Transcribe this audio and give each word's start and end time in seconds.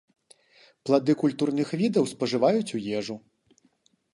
Плады 0.89 1.13
культурных 1.25 1.67
відаў 1.81 2.09
спажываюць 2.15 2.73
у 2.81 2.83
ежу. 3.01 3.15